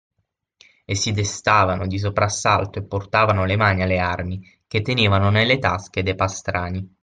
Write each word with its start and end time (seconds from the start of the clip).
E 0.83 0.95
si 0.95 1.11
destavano 1.11 1.85
di 1.85 1.99
soprassalto 1.99 2.79
e 2.79 2.85
portavano 2.85 3.45
le 3.45 3.55
mani 3.55 3.83
alle 3.83 3.99
armi, 3.99 4.41
che 4.65 4.81
tenevano 4.81 5.29
nelle 5.29 5.59
tasche 5.59 6.01
de’ 6.01 6.15
pastrani. 6.15 6.95